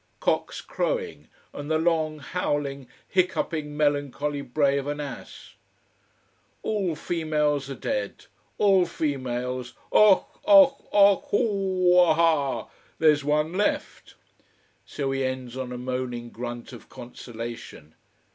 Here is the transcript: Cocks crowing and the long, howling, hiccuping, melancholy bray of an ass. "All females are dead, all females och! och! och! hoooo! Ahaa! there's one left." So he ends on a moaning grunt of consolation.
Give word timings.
Cocks 0.19 0.61
crowing 0.61 1.27
and 1.53 1.69
the 1.69 1.77
long, 1.77 2.17
howling, 2.17 2.87
hiccuping, 3.07 3.77
melancholy 3.77 4.41
bray 4.41 4.79
of 4.79 4.87
an 4.87 4.99
ass. 4.99 5.53
"All 6.63 6.95
females 6.95 7.69
are 7.69 7.75
dead, 7.75 8.25
all 8.57 8.87
females 8.87 9.75
och! 9.91 10.25
och! 10.43 10.87
och! 10.91 11.25
hoooo! 11.29 11.93
Ahaa! 11.99 12.67
there's 12.97 13.23
one 13.23 13.53
left." 13.53 14.15
So 14.87 15.11
he 15.11 15.23
ends 15.23 15.55
on 15.55 15.71
a 15.71 15.77
moaning 15.77 16.31
grunt 16.31 16.73
of 16.73 16.89
consolation. 16.89 17.93